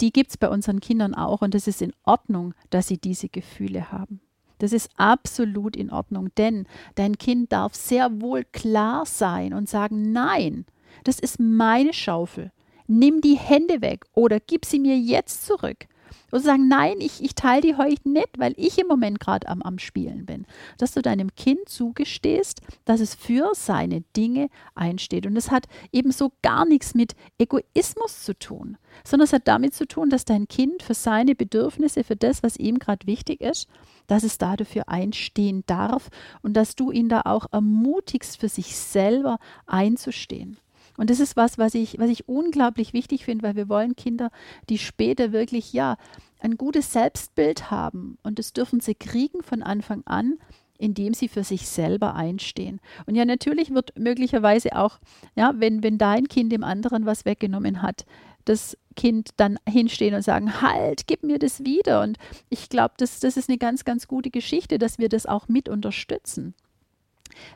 die 0.00 0.12
gibt 0.12 0.30
es 0.30 0.36
bei 0.36 0.48
unseren 0.48 0.80
Kindern 0.80 1.14
auch 1.14 1.42
und 1.42 1.54
es 1.54 1.68
ist 1.68 1.80
in 1.80 1.92
Ordnung, 2.02 2.54
dass 2.70 2.88
sie 2.88 2.98
diese 2.98 3.28
Gefühle 3.28 3.92
haben. 3.92 4.20
Das 4.58 4.72
ist 4.72 4.90
absolut 4.96 5.76
in 5.76 5.90
Ordnung, 5.90 6.28
denn 6.36 6.66
dein 6.96 7.18
Kind 7.18 7.52
darf 7.52 7.74
sehr 7.74 8.20
wohl 8.20 8.44
klar 8.44 9.06
sein 9.06 9.54
und 9.54 9.68
sagen, 9.68 10.10
nein, 10.10 10.66
das 11.04 11.20
ist 11.20 11.38
meine 11.38 11.92
Schaufel. 11.92 12.50
Nimm 12.88 13.20
die 13.20 13.38
Hände 13.38 13.80
weg 13.80 14.04
oder 14.12 14.40
gib 14.40 14.64
sie 14.64 14.80
mir 14.80 14.98
jetzt 14.98 15.46
zurück. 15.46 15.86
Und 16.30 16.42
sagen, 16.42 16.68
nein, 16.68 17.00
ich, 17.00 17.22
ich 17.22 17.34
teile 17.34 17.60
die 17.62 17.76
heute 17.76 18.08
nicht, 18.08 18.38
weil 18.38 18.54
ich 18.56 18.78
im 18.78 18.86
Moment 18.86 19.20
gerade 19.20 19.48
am, 19.48 19.62
am 19.62 19.78
Spielen 19.78 20.26
bin. 20.26 20.46
Dass 20.78 20.92
du 20.92 21.02
deinem 21.02 21.34
Kind 21.34 21.68
zugestehst, 21.68 22.60
dass 22.84 23.00
es 23.00 23.14
für 23.14 23.50
seine 23.54 24.02
Dinge 24.16 24.48
einsteht. 24.74 25.26
Und 25.26 25.36
es 25.36 25.50
hat 25.50 25.66
ebenso 25.92 26.32
gar 26.42 26.64
nichts 26.64 26.94
mit 26.94 27.14
Egoismus 27.38 28.24
zu 28.24 28.38
tun, 28.38 28.78
sondern 29.04 29.24
es 29.24 29.32
hat 29.32 29.48
damit 29.48 29.74
zu 29.74 29.86
tun, 29.86 30.10
dass 30.10 30.24
dein 30.24 30.48
Kind 30.48 30.82
für 30.82 30.94
seine 30.94 31.34
Bedürfnisse, 31.34 32.04
für 32.04 32.16
das, 32.16 32.42
was 32.42 32.56
ihm 32.56 32.78
gerade 32.78 33.06
wichtig 33.06 33.40
ist, 33.40 33.68
dass 34.06 34.22
es 34.22 34.38
da 34.38 34.56
dafür 34.56 34.88
einstehen 34.88 35.64
darf 35.66 36.08
und 36.42 36.54
dass 36.54 36.74
du 36.74 36.90
ihn 36.90 37.08
da 37.08 37.22
auch 37.24 37.46
ermutigst, 37.52 38.38
für 38.38 38.48
sich 38.48 38.76
selber 38.76 39.38
einzustehen. 39.66 40.58
Und 40.96 41.10
das 41.10 41.20
ist 41.20 41.36
was, 41.36 41.58
was 41.58 41.74
ich, 41.74 41.98
was 41.98 42.10
ich 42.10 42.28
unglaublich 42.28 42.92
wichtig 42.92 43.24
finde, 43.24 43.44
weil 43.44 43.56
wir 43.56 43.68
wollen 43.68 43.96
Kinder, 43.96 44.30
die 44.68 44.78
später 44.78 45.32
wirklich, 45.32 45.72
ja, 45.72 45.96
ein 46.40 46.56
gutes 46.56 46.92
Selbstbild 46.92 47.70
haben. 47.70 48.18
Und 48.22 48.38
das 48.38 48.52
dürfen 48.52 48.80
sie 48.80 48.94
kriegen 48.94 49.42
von 49.42 49.62
Anfang 49.62 50.02
an, 50.06 50.38
indem 50.78 51.14
sie 51.14 51.28
für 51.28 51.44
sich 51.44 51.68
selber 51.68 52.14
einstehen. 52.14 52.80
Und 53.06 53.14
ja, 53.14 53.24
natürlich 53.24 53.72
wird 53.72 53.96
möglicherweise 53.98 54.76
auch, 54.76 54.98
ja, 55.36 55.52
wenn, 55.56 55.82
wenn 55.82 55.96
dein 55.96 56.26
Kind 56.28 56.50
dem 56.50 56.64
anderen 56.64 57.06
was 57.06 57.24
weggenommen 57.24 57.82
hat, 57.82 58.04
das 58.44 58.76
Kind 58.96 59.30
dann 59.36 59.58
hinstehen 59.68 60.14
und 60.14 60.22
sagen, 60.22 60.60
halt, 60.60 61.06
gib 61.06 61.22
mir 61.22 61.38
das 61.38 61.64
wieder. 61.64 62.02
Und 62.02 62.18
ich 62.50 62.68
glaube, 62.68 62.94
das, 62.96 63.20
das 63.20 63.36
ist 63.36 63.48
eine 63.48 63.58
ganz, 63.58 63.84
ganz 63.84 64.08
gute 64.08 64.30
Geschichte, 64.30 64.78
dass 64.78 64.98
wir 64.98 65.08
das 65.08 65.26
auch 65.26 65.46
mit 65.46 65.68
unterstützen 65.68 66.54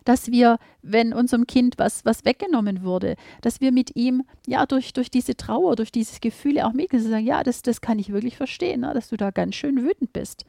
dass 0.05 0.31
wir, 0.31 0.59
wenn 0.83 1.13
unserem 1.13 1.47
Kind 1.47 1.75
was, 1.79 2.05
was 2.05 2.25
weggenommen 2.25 2.83
wurde, 2.83 3.17
dass 3.43 3.61
wir 3.61 3.73
mit 3.73 3.97
ihm, 3.97 4.23
ja, 4.47 4.67
durch, 4.67 4.93
durch 4.93 5.11
diese 5.11 5.37
Trauer, 5.37 5.77
durch 5.77 5.93
dieses 5.93 6.21
Gefühle 6.21 6.67
auch 6.67 6.73
mitgehen, 6.73 7.03
sagen, 7.03 7.27
ja, 7.27 7.43
das, 7.43 7.63
das 7.63 7.81
kann 7.81 7.99
ich 7.99 8.13
wirklich 8.13 8.37
verstehen, 8.37 8.81
ne, 8.81 8.93
dass 8.95 9.09
du 9.09 9.17
da 9.17 9.31
ganz 9.31 9.55
schön 9.55 9.83
wütend 9.83 10.13
bist. 10.13 10.45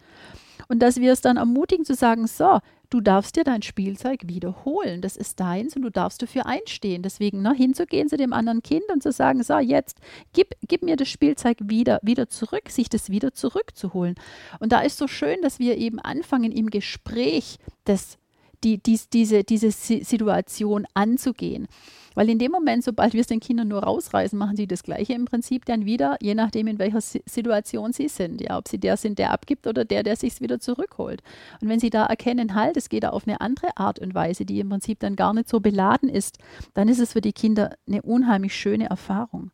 Und 0.68 0.80
dass 0.80 0.98
wir 0.98 1.14
es 1.14 1.22
dann 1.22 1.38
ermutigen 1.38 1.86
zu 1.86 1.94
sagen, 1.94 2.28
so, 2.28 2.60
du 2.90 3.02
darfst 3.02 3.36
dir 3.36 3.44
dein 3.44 3.62
Spielzeug 3.62 4.28
wiederholen. 4.28 5.02
Das 5.02 5.18
ist 5.18 5.40
deins 5.40 5.76
und 5.76 5.82
du 5.82 5.90
darfst 5.90 6.22
dafür 6.22 6.46
einstehen. 6.46 7.04
Deswegen 7.04 7.42
ne, 7.42 7.54
hinzugehen 7.54 8.10
zu 8.10 8.18
dem 8.18 8.34
anderen 8.34 8.64
Kind 8.64 8.84
und 8.92 9.04
zu 9.04 9.12
sagen, 9.12 9.44
so, 9.44 9.58
jetzt 9.60 10.00
gib, 10.34 10.56
gib 10.68 10.84
mir 10.84 10.96
das 10.96 11.10
Spielzeug 11.10 11.58
wieder, 11.64 12.00
wieder 12.02 12.30
zurück, 12.30 12.70
sich 12.70 12.90
das 12.90 13.10
wieder 13.10 13.34
zurückzuholen. 13.34 14.16
Und 14.60 14.72
da 14.72 14.82
ist 14.82 14.98
so 14.98 15.08
schön, 15.08 15.42
dass 15.42 15.60
wir 15.60 15.78
eben 15.78 16.00
anfangen, 16.00 16.52
im 16.52 16.70
Gespräch 16.70 17.58
das 17.86 18.18
die, 18.64 18.78
dies, 18.78 19.10
diese, 19.10 19.44
diese 19.44 19.72
Situation 19.72 20.86
anzugehen. 20.94 21.68
Weil 22.16 22.30
in 22.30 22.40
dem 22.40 22.52
Moment, 22.52 22.84
sobald 22.84 23.14
wir 23.14 23.22
es 23.22 23.28
den 23.28 23.40
Kindern 23.40 23.68
nur 23.68 23.84
rausreißen, 23.84 24.40
machen 24.40 24.58
sie 24.58 24.66
das 24.66 24.82
Gleiche 24.82 25.14
im 25.14 25.26
Prinzip 25.26 25.66
dann 25.66 25.86
wieder, 25.86 26.18
je 26.20 26.34
nachdem, 26.34 26.66
in 26.66 26.80
welcher 26.80 27.00
Situation 27.00 27.94
sie 27.94 28.08
sind. 28.08 28.42
Ja, 28.42 28.58
ob 28.58 28.68
sie 28.68 28.80
der 28.80 28.98
sind, 28.98 29.20
der 29.20 29.32
abgibt 29.32 29.68
oder 29.68 29.86
der, 29.86 30.02
der 30.02 30.16
sich 30.16 30.42
wieder 30.42 30.60
zurückholt. 30.60 31.22
Und 31.62 31.70
wenn 31.70 31.80
sie 31.80 31.92
da 31.92 32.08
erkennen, 32.08 32.56
halt, 32.56 32.76
es 32.76 32.90
geht 32.90 33.04
da 33.04 33.10
auf 33.10 33.28
eine 33.28 33.40
andere 33.40 33.78
Art 33.78 34.00
und 34.00 34.16
Weise, 34.16 34.46
die 34.46 34.60
im 34.60 34.70
Prinzip 34.70 35.00
dann 35.00 35.16
gar 35.16 35.34
nicht 35.36 35.48
so 35.48 35.60
beladen 35.60 36.10
ist, 36.10 36.40
dann 36.74 36.90
ist 36.90 37.00
es 37.00 37.14
für 37.14 37.22
die 37.22 37.34
Kinder 37.34 37.76
eine 37.88 38.02
unheimlich 38.02 38.56
schöne 38.56 38.90
Erfahrung. 38.90 39.52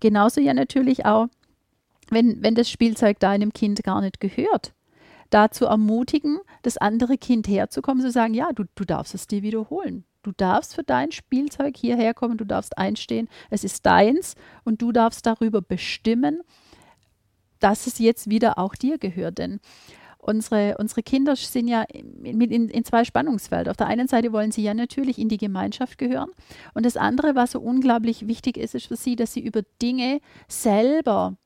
Genauso 0.00 0.42
ja 0.42 0.52
natürlich 0.52 1.06
auch, 1.06 1.28
wenn, 2.10 2.42
wenn 2.42 2.54
das 2.54 2.68
Spielzeug 2.68 3.20
deinem 3.20 3.54
Kind 3.54 3.82
gar 3.84 4.02
nicht 4.02 4.20
gehört 4.20 4.74
dazu 5.32 5.64
ermutigen, 5.64 6.38
das 6.62 6.78
andere 6.78 7.18
Kind 7.18 7.48
herzukommen, 7.48 8.02
zu 8.02 8.10
sagen, 8.10 8.34
ja, 8.34 8.52
du, 8.52 8.64
du 8.74 8.84
darfst 8.84 9.14
es 9.14 9.26
dir 9.26 9.42
wiederholen. 9.42 10.04
Du 10.22 10.30
darfst 10.30 10.74
für 10.74 10.84
dein 10.84 11.10
Spielzeug 11.10 11.76
hierher 11.76 12.14
kommen, 12.14 12.36
du 12.36 12.44
darfst 12.44 12.78
einstehen, 12.78 13.28
es 13.50 13.64
ist 13.64 13.84
deins 13.84 14.36
und 14.64 14.80
du 14.80 14.92
darfst 14.92 15.26
darüber 15.26 15.60
bestimmen, 15.60 16.42
dass 17.58 17.86
es 17.86 17.98
jetzt 17.98 18.30
wieder 18.30 18.58
auch 18.58 18.74
dir 18.74 18.98
gehört. 18.98 19.38
Denn 19.38 19.60
unsere, 20.18 20.76
unsere 20.78 21.02
Kinder 21.02 21.34
sind 21.34 21.66
ja 21.66 21.82
in, 21.82 22.40
in, 22.40 22.68
in 22.68 22.84
zwei 22.84 23.04
Spannungsfeldern. 23.04 23.72
Auf 23.72 23.76
der 23.76 23.88
einen 23.88 24.06
Seite 24.06 24.32
wollen 24.32 24.52
sie 24.52 24.62
ja 24.62 24.74
natürlich 24.74 25.18
in 25.18 25.28
die 25.28 25.38
Gemeinschaft 25.38 25.98
gehören. 25.98 26.30
Und 26.74 26.86
das 26.86 26.96
andere, 26.96 27.34
was 27.34 27.52
so 27.52 27.60
unglaublich 27.60 28.28
wichtig 28.28 28.56
ist, 28.56 28.74
ist 28.74 28.86
für 28.86 28.96
sie, 28.96 29.16
dass 29.16 29.32
sie 29.32 29.40
über 29.40 29.62
Dinge 29.80 30.20
selber 30.46 31.36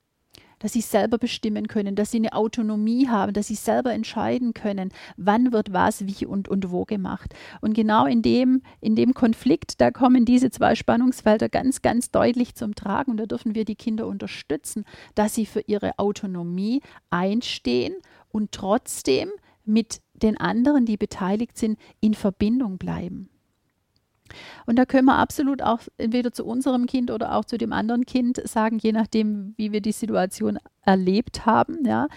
dass 0.58 0.72
sie 0.72 0.80
selber 0.80 1.18
bestimmen 1.18 1.68
können, 1.68 1.94
dass 1.94 2.10
sie 2.10 2.18
eine 2.18 2.32
Autonomie 2.32 3.08
haben, 3.08 3.32
dass 3.32 3.48
sie 3.48 3.54
selber 3.54 3.92
entscheiden 3.92 4.54
können, 4.54 4.90
wann 5.16 5.52
wird 5.52 5.72
was, 5.72 6.06
wie 6.06 6.26
und, 6.26 6.48
und 6.48 6.70
wo 6.70 6.84
gemacht. 6.84 7.34
Und 7.60 7.74
genau 7.74 8.06
in 8.06 8.22
dem, 8.22 8.62
in 8.80 8.96
dem 8.96 9.14
Konflikt, 9.14 9.80
da 9.80 9.90
kommen 9.90 10.24
diese 10.24 10.50
zwei 10.50 10.74
Spannungsfelder 10.74 11.48
ganz, 11.48 11.82
ganz 11.82 12.10
deutlich 12.10 12.54
zum 12.54 12.74
Tragen. 12.74 13.12
Und 13.12 13.16
da 13.18 13.26
dürfen 13.26 13.54
wir 13.54 13.64
die 13.64 13.76
Kinder 13.76 14.06
unterstützen, 14.06 14.84
dass 15.14 15.34
sie 15.34 15.46
für 15.46 15.60
ihre 15.66 15.98
Autonomie 15.98 16.80
einstehen 17.10 17.94
und 18.30 18.52
trotzdem 18.52 19.30
mit 19.64 20.00
den 20.14 20.38
anderen, 20.38 20.86
die 20.86 20.96
beteiligt 20.96 21.58
sind, 21.58 21.78
in 22.00 22.14
Verbindung 22.14 22.78
bleiben. 22.78 23.28
Und 24.66 24.76
da 24.76 24.84
können 24.84 25.06
wir 25.06 25.16
absolut 25.16 25.62
auch 25.62 25.80
entweder 25.98 26.32
zu 26.32 26.44
unserem 26.44 26.86
Kind 26.86 27.10
oder 27.10 27.34
auch 27.34 27.44
zu 27.44 27.58
dem 27.58 27.72
anderen 27.72 28.06
Kind 28.06 28.40
sagen, 28.46 28.78
je 28.78 28.92
nachdem, 28.92 29.54
wie 29.56 29.72
wir 29.72 29.80
die 29.80 29.92
Situation 29.92 30.58
erlebt 30.82 31.46
haben, 31.46 31.84
ja, 31.84 32.08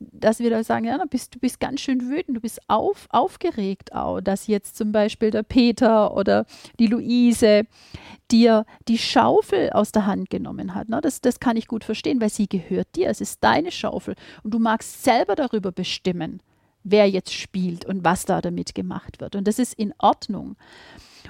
dass 0.00 0.40
wir 0.40 0.50
da 0.50 0.62
sagen, 0.64 0.86
ja, 0.86 0.98
du 0.98 1.06
bist, 1.06 1.34
du 1.34 1.38
bist 1.38 1.60
ganz 1.60 1.80
schön 1.80 2.08
wütend, 2.08 2.36
du 2.36 2.40
bist 2.40 2.60
auf, 2.68 3.06
aufgeregt 3.10 3.94
auch, 3.94 4.20
dass 4.20 4.46
jetzt 4.46 4.76
zum 4.76 4.92
Beispiel 4.92 5.30
der 5.30 5.42
Peter 5.42 6.16
oder 6.16 6.46
die 6.78 6.86
Luise 6.86 7.64
dir 8.30 8.64
die 8.88 8.98
Schaufel 8.98 9.70
aus 9.70 9.92
der 9.92 10.06
Hand 10.06 10.30
genommen 10.30 10.74
hat. 10.74 10.88
Ne? 10.88 11.00
Das, 11.00 11.20
das 11.20 11.40
kann 11.40 11.56
ich 11.56 11.68
gut 11.68 11.84
verstehen, 11.84 12.20
weil 12.20 12.30
sie 12.30 12.48
gehört 12.48 12.88
dir, 12.96 13.08
es 13.08 13.20
ist 13.20 13.42
deine 13.42 13.70
Schaufel 13.70 14.14
und 14.42 14.52
du 14.52 14.58
magst 14.58 15.04
selber 15.04 15.34
darüber 15.36 15.72
bestimmen, 15.72 16.40
wer 16.82 17.08
jetzt 17.08 17.32
spielt 17.32 17.84
und 17.84 18.04
was 18.04 18.24
da 18.24 18.40
damit 18.40 18.74
gemacht 18.74 19.20
wird. 19.20 19.36
Und 19.36 19.46
das 19.46 19.58
ist 19.58 19.74
in 19.74 19.94
Ordnung. 19.98 20.56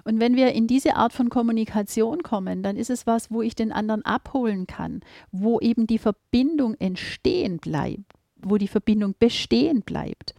Und 0.02 0.20
wenn 0.20 0.36
wir 0.36 0.52
in 0.52 0.66
diese 0.66 0.96
Art 0.96 1.12
von 1.12 1.28
Kommunikation 1.28 2.22
kommen, 2.22 2.62
dann 2.62 2.76
ist 2.76 2.90
es 2.90 3.06
was, 3.06 3.30
wo 3.30 3.42
ich 3.42 3.54
den 3.54 3.72
anderen 3.72 4.04
abholen 4.04 4.66
kann, 4.66 5.00
wo 5.30 5.60
eben 5.60 5.86
die 5.86 5.98
Verbindung 5.98 6.74
entstehen 6.80 7.58
bleibt, 7.58 8.12
wo 8.42 8.56
die 8.56 8.68
Verbindung 8.68 9.14
bestehen 9.18 9.82
bleibt. 9.82 10.34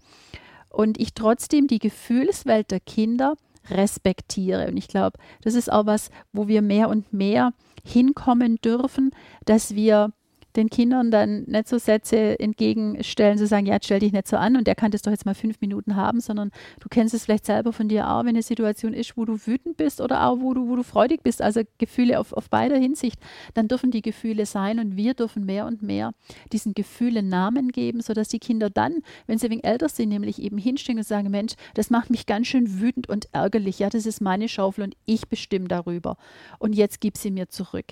Und 0.69 0.99
ich 0.99 1.13
trotzdem 1.13 1.67
die 1.67 1.79
Gefühlswelt 1.79 2.71
der 2.71 2.81
Kinder 2.81 3.35
respektiere. 3.69 4.67
Und 4.67 4.77
ich 4.77 4.87
glaube, 4.87 5.17
das 5.41 5.55
ist 5.55 5.71
auch 5.71 5.85
was, 5.85 6.09
wo 6.33 6.47
wir 6.47 6.61
mehr 6.61 6.89
und 6.89 7.13
mehr 7.13 7.53
hinkommen 7.83 8.57
dürfen, 8.57 9.11
dass 9.45 9.75
wir 9.75 10.11
den 10.55 10.69
Kindern 10.69 11.11
dann 11.11 11.43
nicht 11.43 11.67
so 11.67 11.77
Sätze 11.77 12.39
entgegenstellen, 12.39 13.37
zu 13.37 13.47
sagen, 13.47 13.65
ja, 13.65 13.77
stell 13.81 13.99
dich 13.99 14.13
nicht 14.13 14.27
so 14.27 14.37
an 14.37 14.55
und 14.55 14.67
der 14.67 14.75
kann 14.75 14.91
das 14.91 15.01
doch 15.01 15.11
jetzt 15.11 15.25
mal 15.25 15.35
fünf 15.35 15.59
Minuten 15.61 15.95
haben, 15.95 16.21
sondern 16.21 16.51
du 16.79 16.89
kennst 16.89 17.13
es 17.13 17.25
vielleicht 17.25 17.45
selber 17.45 17.73
von 17.73 17.87
dir 17.87 18.09
auch, 18.09 18.21
wenn 18.21 18.29
eine 18.29 18.41
Situation 18.41 18.93
ist, 18.93 19.17
wo 19.17 19.25
du 19.25 19.37
wütend 19.45 19.77
bist 19.77 20.01
oder 20.01 20.27
auch 20.27 20.39
wo 20.39 20.53
du, 20.53 20.67
wo 20.67 20.75
du 20.75 20.83
freudig 20.83 21.23
bist, 21.23 21.41
also 21.41 21.61
Gefühle 21.77 22.19
auf, 22.19 22.33
auf 22.33 22.49
beider 22.49 22.77
Hinsicht, 22.77 23.19
dann 23.53 23.67
dürfen 23.67 23.91
die 23.91 24.01
Gefühle 24.01 24.45
sein 24.45 24.79
und 24.79 24.95
wir 24.95 25.13
dürfen 25.13 25.45
mehr 25.45 25.65
und 25.65 25.81
mehr 25.81 26.13
diesen 26.51 26.73
Gefühlen 26.73 27.29
Namen 27.29 27.71
geben, 27.71 28.01
sodass 28.01 28.29
die 28.29 28.39
Kinder 28.39 28.69
dann, 28.69 29.01
wenn 29.27 29.37
sie 29.37 29.49
wenig 29.49 29.65
älter 29.65 29.89
sind, 29.89 30.09
nämlich 30.09 30.41
eben 30.41 30.57
hinstehen 30.57 30.97
und 30.97 31.05
sagen, 31.05 31.29
Mensch, 31.31 31.53
das 31.73 31.89
macht 31.89 32.09
mich 32.09 32.25
ganz 32.25 32.47
schön 32.47 32.79
wütend 32.79 33.09
und 33.09 33.27
ärgerlich, 33.31 33.79
ja, 33.79 33.89
das 33.89 34.05
ist 34.05 34.21
meine 34.21 34.47
Schaufel 34.47 34.83
und 34.83 34.95
ich 35.05 35.27
bestimme 35.27 35.67
darüber 35.67 36.17
und 36.59 36.73
jetzt 36.73 37.01
gib 37.01 37.17
sie 37.17 37.31
mir 37.31 37.49
zurück. 37.49 37.85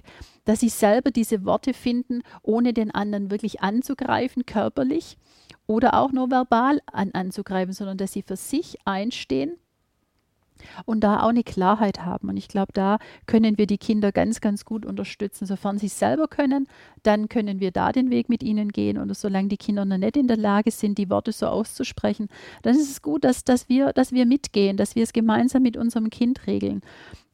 Dass 0.45 0.59
sie 0.59 0.69
selber 0.69 1.11
diese 1.11 1.45
Worte 1.45 1.73
finden, 1.73 2.21
ohne 2.53 2.73
den 2.73 2.91
anderen 2.91 3.31
wirklich 3.31 3.61
anzugreifen, 3.61 4.45
körperlich 4.45 5.17
oder 5.65 5.95
auch 5.95 6.11
nur 6.11 6.29
verbal 6.29 6.79
an, 6.91 7.11
anzugreifen, 7.13 7.73
sondern 7.73 7.97
dass 7.97 8.13
sie 8.13 8.21
für 8.21 8.35
sich 8.35 8.77
einstehen 8.85 9.53
und 10.85 11.01
da 11.01 11.23
auch 11.23 11.29
eine 11.29 11.43
Klarheit 11.43 12.05
haben. 12.05 12.29
Und 12.29 12.37
ich 12.37 12.47
glaube, 12.47 12.71
da 12.73 12.99
können 13.25 13.57
wir 13.57 13.67
die 13.67 13.77
Kinder 13.77 14.11
ganz, 14.11 14.39
ganz 14.39 14.65
gut 14.65 14.85
unterstützen. 14.85 15.45
Sofern 15.45 15.77
sie 15.77 15.87
es 15.87 15.99
selber 15.99 16.27
können, 16.27 16.67
dann 17.01 17.27
können 17.27 17.59
wir 17.59 17.71
da 17.71 17.91
den 17.91 18.09
Weg 18.09 18.29
mit 18.29 18.43
ihnen 18.43 18.71
gehen. 18.71 18.97
Und 18.97 19.15
solange 19.17 19.49
die 19.49 19.57
Kinder 19.57 19.83
noch 19.83 19.97
nicht 19.97 20.15
in 20.15 20.27
der 20.27 20.37
Lage 20.37 20.71
sind, 20.71 20.97
die 20.97 21.09
Worte 21.09 21.31
so 21.31 21.47
auszusprechen, 21.47 22.29
dann 22.61 22.75
ist 22.75 22.89
es 22.89 23.01
gut, 23.01 23.23
dass, 23.23 23.43
dass, 23.43 23.67
wir, 23.67 23.93
dass 23.93 24.11
wir 24.11 24.25
mitgehen, 24.25 24.77
dass 24.77 24.95
wir 24.95 25.03
es 25.03 25.11
gemeinsam 25.11 25.63
mit 25.63 25.75
unserem 25.75 26.09
Kind 26.09 26.47
regeln. 26.47 26.81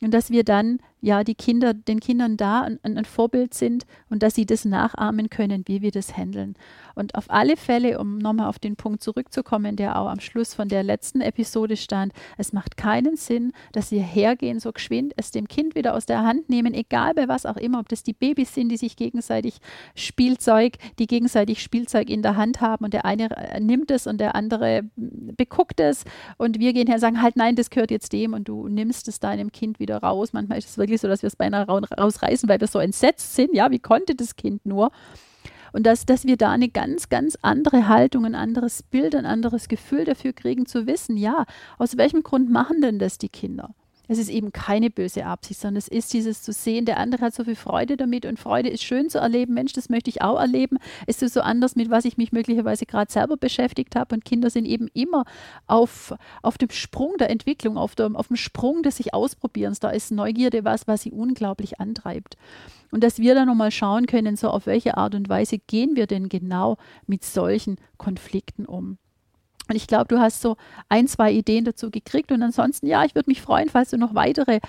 Und 0.02 0.14
dass 0.14 0.32
wir 0.32 0.44
dann 0.44 0.80
ja 1.02 1.24
die 1.24 1.36
Kinder, 1.36 1.74
den 1.74 2.00
Kindern 2.00 2.38
da 2.38 2.62
ein, 2.62 2.80
ein, 2.84 3.06
Vorbild 3.06 3.54
sind 3.54 3.86
und 4.10 4.22
dass 4.22 4.36
sie 4.36 4.46
das 4.46 4.66
nachahmen 4.66 5.30
können, 5.30 5.64
wie 5.66 5.82
wir 5.82 5.92
das 5.92 6.16
handeln. 6.18 6.56
Und 6.96 7.16
auf 7.16 7.26
alle 7.30 7.56
Fälle, 7.56 8.00
um 8.00 8.18
nochmal 8.18 8.48
auf 8.48 8.60
den 8.60 8.76
Punkt 8.76 9.02
zurückzukommen, 9.02 9.78
der 9.78 9.98
auch 9.98 10.10
am 10.10 10.20
Schluss 10.20 10.54
von 10.54 10.68
der 10.68 10.84
letzten 10.84 11.22
Episode 11.22 11.78
stand, 11.78 12.12
es 12.38 12.52
macht 12.52 12.76
keinen 12.76 13.16
Sinn, 13.16 13.54
dass 13.72 13.92
wir 13.92 14.02
hergehen, 14.02 14.60
so 14.60 14.72
geschwind, 14.74 15.14
es 15.16 15.32
dem 15.32 15.48
Kind 15.48 15.76
wieder 15.76 15.96
aus 15.96 16.06
der 16.06 16.24
Hand 16.24 16.50
nehmen, 16.50 16.74
egal 16.74 17.14
bei 17.14 17.28
was 17.28 17.46
auch 17.46 17.58
immer, 17.58 17.80
ob 17.80 17.88
das 17.88 18.04
die 18.04 18.14
Babys 18.14 18.54
sind, 18.54 18.70
die 18.70 18.78
sich 18.78 18.98
gegenseitig 18.98 19.60
Spielzeug, 19.96 20.74
die 21.00 21.08
gegenseitig 21.08 21.62
Spielzeug 21.62 22.10
in 22.10 22.22
der 22.22 22.36
Hand 22.36 22.60
haben 22.60 22.84
und 22.84 22.94
der 22.94 23.06
eine 23.06 23.30
nimmt 23.60 23.92
es 23.92 24.06
und 24.06 24.20
der 24.20 24.36
andere 24.36 24.84
beguckt 24.96 25.80
es 25.80 26.04
und 26.38 26.60
wir 26.60 26.74
gehen 26.74 26.88
her 26.88 26.96
und 26.96 27.02
sagen, 27.02 27.22
halt 27.22 27.38
nein, 27.38 27.56
das 27.56 27.70
gehört 27.70 27.92
jetzt 27.92 28.12
dem 28.12 28.34
und 28.34 28.50
du 28.50 28.68
nimmst 28.68 29.08
es 29.08 29.20
deinem 29.20 29.52
Kind 29.52 29.80
wieder 29.80 29.89
raus. 29.98 30.34
Manchmal 30.34 30.58
ist 30.58 30.70
es 30.70 30.78
wirklich 30.78 31.02
so, 31.02 31.08
dass 31.08 31.22
wir 31.22 31.28
es 31.28 31.36
beinahe 31.36 31.68
rausreißen, 31.68 32.48
weil 32.48 32.60
wir 32.60 32.68
so 32.68 32.80
entsetzt 32.80 33.36
sind. 33.36 33.54
Ja, 33.54 33.72
wie 33.72 33.80
konnte 33.80 34.16
das 34.16 34.36
Kind 34.36 34.66
nur? 34.66 34.92
Und 35.72 35.86
dass, 35.86 36.06
dass 36.06 36.26
wir 36.26 36.38
da 36.38 36.52
eine 36.52 36.70
ganz, 36.70 37.10
ganz 37.10 37.38
andere 37.42 37.88
Haltung, 37.88 38.26
ein 38.26 38.36
anderes 38.36 38.84
Bild, 38.84 39.16
ein 39.16 39.26
anderes 39.26 39.68
Gefühl 39.68 40.06
dafür 40.06 40.34
kriegen, 40.34 40.66
zu 40.66 40.88
wissen, 40.88 41.18
ja, 41.18 41.46
aus 41.78 41.98
welchem 41.98 42.24
Grund 42.24 42.50
machen 42.50 42.82
denn 42.82 43.00
das 43.00 43.18
die 43.18 43.30
Kinder? 43.30 43.76
Es 44.10 44.18
ist 44.18 44.30
eben 44.30 44.52
keine 44.52 44.90
böse 44.90 45.24
Absicht, 45.28 45.60
sondern 45.60 45.78
es 45.78 45.88
ist 45.88 46.12
dieses 46.14 46.42
zu 46.42 46.52
sehen, 46.52 46.86
der 46.86 46.98
andere 46.98 47.26
hat 47.26 47.36
so 47.36 47.44
viel 47.44 47.56
Freude 47.56 47.96
damit 47.96 48.26
und 48.26 48.40
Freude 48.40 48.68
ist 48.68 48.84
schön 48.84 49.08
zu 49.08 49.20
erleben. 49.20 49.54
Mensch, 49.54 49.74
das 49.74 49.88
möchte 49.88 50.10
ich 50.10 50.24
auch 50.24 50.40
erleben. 50.40 50.80
Es 51.06 51.22
ist 51.22 51.36
so 51.36 51.42
anders, 51.42 51.76
mit 51.76 51.92
was 51.92 52.06
ich 52.06 52.18
mich 52.18 52.32
möglicherweise 52.32 52.88
gerade 52.88 53.12
selber 53.12 53.38
beschäftigt 53.38 53.96
habe. 53.96 54.16
Und 54.16 54.26
Kinder 54.26 54.50
sind 54.50 54.66
eben 54.66 54.88
immer 54.96 55.26
auf, 55.68 56.16
auf 56.42 56.58
dem 56.58 56.72
Sprung 56.72 57.18
der 57.20 57.30
Entwicklung, 57.30 57.78
auf 57.78 57.94
dem, 57.94 58.16
auf 58.16 58.30
dem 58.30 58.36
Sprung 58.36 58.82
des 58.82 58.98
sich 58.98 59.14
Ausprobierens. 59.14 59.80
Da 59.80 59.92
ist 59.92 60.12
Neugierde 60.12 60.66
was, 60.66 60.88
was 60.88 61.04
sie 61.04 61.12
unglaublich 61.12 61.80
antreibt. 61.80 62.36
Und 62.90 63.04
dass 63.04 63.20
wir 63.20 63.36
dann 63.36 63.48
nochmal 63.48 63.70
schauen 63.70 64.08
können, 64.08 64.38
so 64.38 64.50
auf 64.50 64.66
welche 64.66 64.98
Art 64.98 65.14
und 65.14 65.30
Weise 65.30 65.60
gehen 65.60 65.96
wir 65.96 66.08
denn 66.08 66.30
genau 66.30 66.78
mit 67.06 67.24
solchen 67.24 67.78
Konflikten 67.98 68.66
um. 68.66 68.98
Und 69.70 69.76
ich 69.76 69.88
glaube, 69.88 70.08
du 70.08 70.20
hast 70.20 70.42
so 70.42 70.58
ein, 70.90 71.08
zwei 71.08 71.32
Ideen 71.32 71.64
dazu 71.64 71.92
gekriegt. 71.92 72.32
Und 72.32 72.42
ansonsten, 72.42 72.88
ja, 72.88 73.06
ich 73.06 73.16
würde 73.16 73.30
mich 73.30 73.42
freuen, 73.42 73.70
falls 73.70 73.92
du 73.92 73.98
noch 73.98 74.16
weitere 74.16 74.60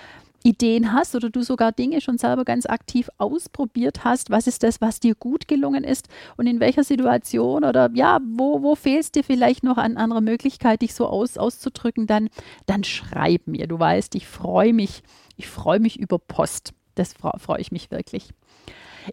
Ideen 0.42 0.92
hast 0.92 1.14
oder 1.14 1.30
du 1.30 1.42
sogar 1.42 1.72
Dinge 1.72 2.00
schon 2.00 2.18
selber 2.18 2.44
ganz 2.44 2.66
aktiv 2.66 3.10
ausprobiert 3.18 4.04
hast. 4.04 4.30
Was 4.30 4.46
ist 4.46 4.62
das, 4.62 4.80
was 4.80 5.00
dir 5.00 5.14
gut 5.14 5.48
gelungen 5.48 5.84
ist 5.84 6.08
und 6.36 6.46
in 6.46 6.60
welcher 6.60 6.84
Situation 6.84 7.64
oder 7.64 7.90
ja, 7.92 8.18
wo, 8.24 8.62
wo 8.62 8.74
fehlst 8.74 9.14
dir 9.16 9.24
vielleicht 9.24 9.64
noch 9.64 9.76
an 9.76 9.96
anderer 9.96 10.22
Möglichkeit, 10.22 10.82
dich 10.82 10.94
so 10.94 11.06
aus, 11.06 11.36
auszudrücken, 11.36 12.06
dann, 12.06 12.28
dann 12.66 12.84
schreib 12.84 13.46
mir. 13.46 13.66
Du 13.66 13.78
weißt, 13.78 14.14
ich 14.14 14.26
freue 14.26 14.72
mich, 14.72 15.02
ich 15.36 15.48
freue 15.48 15.80
mich 15.80 15.98
über 15.98 16.18
Post. 16.18 16.72
Das 16.94 17.14
freue 17.14 17.60
ich 17.60 17.70
mich 17.70 17.90
wirklich. 17.90 18.30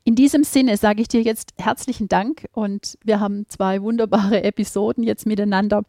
In 0.04 0.16
diesem 0.16 0.44
Sinne 0.44 0.78
sage 0.78 1.02
ich 1.02 1.08
dir 1.08 1.22
jetzt 1.22 1.54
herzlichen 1.58 2.08
Dank 2.08 2.48
und 2.54 2.98
wir 3.04 3.20
haben 3.20 3.46
zwei 3.48 3.82
wunderbare 3.82 4.44
Episoden 4.44 5.04
jetzt 5.04 5.26
miteinander, 5.26 5.84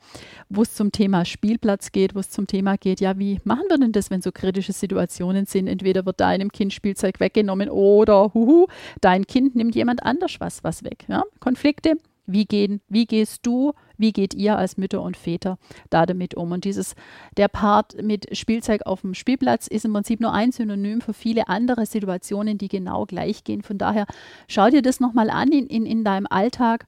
wo 0.49 0.63
es 0.63 0.75
zum 0.75 0.93
Thema 0.93 1.25
Spielplatz 1.25 1.93
geht, 1.93 2.15
wo 2.15 2.21
es 2.21 2.31
zum 2.31 2.47
Thema 2.47 2.77
geht, 2.77 3.01
ja, 3.01 3.19
wie 3.19 3.41
machen 3.45 3.65
wir 3.69 3.79
denn 3.79 3.93
das, 3.93 4.11
wenn 4.11 4.23
so 4.23 4.33
kritische 4.33 4.73
Situationen 4.73 5.47
sind? 5.47 5.67
Entweder 5.67 6.07
wird 6.07 6.21
deinem 6.21 6.53
Kind 6.53 6.73
Spielzeug 6.73 7.21
weggenommen 7.21 7.69
oder 7.71 8.33
huhu, 8.35 8.67
dein 9.01 9.27
Kind 9.27 9.57
nimmt 9.57 9.75
jemand 9.75 10.03
anders 10.03 10.37
was, 10.39 10.65
was 10.65 10.85
weg. 10.85 11.05
Ja? 11.09 11.25
Konflikte 11.41 11.97
wie, 12.29 12.45
gehen, 12.45 12.81
wie 12.89 13.07
gehst 13.07 13.45
du, 13.45 13.73
wie 13.99 14.13
geht 14.13 14.35
ihr 14.35 14.57
als 14.57 14.77
Mütter 14.77 15.03
und 15.03 15.17
Väter 15.17 15.59
da 15.91 16.07
damit 16.07 16.35
um? 16.35 16.53
Und 16.53 16.65
dieses, 16.65 16.95
der 17.37 17.49
Part 17.49 18.03
mit 18.03 18.37
Spielzeug 18.37 18.83
auf 18.87 19.03
dem 19.03 19.15
Spielplatz 19.15 19.67
ist 19.67 19.85
im 19.85 19.93
Prinzip 19.93 20.21
nur 20.21 20.33
ein 20.33 20.53
Synonym 20.53 21.01
für 21.01 21.13
viele 21.13 21.49
andere 21.49 21.85
Situationen, 21.85 22.57
die 22.57 22.69
genau 22.69 23.05
gleich 23.05 23.45
gehen. 23.45 23.63
Von 23.63 23.79
daher 23.79 24.07
schau 24.47 24.71
dir 24.71 24.83
das 24.83 25.01
nochmal 25.01 25.31
an 25.31 25.53
in, 25.53 25.67
in, 25.67 25.85
in 25.85 26.05
deinem 26.05 26.27
Alltag 26.31 26.87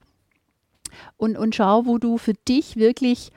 und, 1.16 1.36
und 1.36 1.54
schau, 1.54 1.86
wo 1.86 1.98
du 1.98 2.18
für 2.18 2.34
dich 2.34 2.76
wirklich 2.76 3.30